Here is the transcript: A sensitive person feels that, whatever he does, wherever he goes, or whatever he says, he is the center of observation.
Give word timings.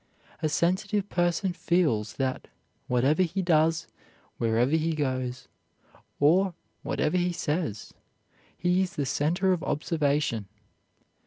A 0.41 0.49
sensitive 0.49 1.07
person 1.09 1.53
feels 1.53 2.13
that, 2.13 2.47
whatever 2.87 3.21
he 3.21 3.43
does, 3.43 3.85
wherever 4.39 4.71
he 4.71 4.95
goes, 4.95 5.47
or 6.19 6.55
whatever 6.81 7.17
he 7.17 7.31
says, 7.31 7.93
he 8.57 8.81
is 8.81 8.95
the 8.95 9.05
center 9.05 9.53
of 9.53 9.61
observation. 9.61 10.47